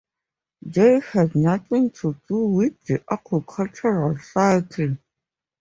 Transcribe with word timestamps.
They 0.63 0.99
had 0.99 1.35
nothing 1.35 1.91
to 1.91 2.19
do 2.27 2.47
with 2.47 2.83
the 2.85 3.03
agricultural 3.07 4.17
cycle. 4.17 4.97